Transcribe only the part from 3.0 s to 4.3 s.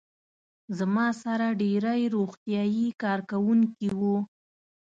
کارکوونکي وو.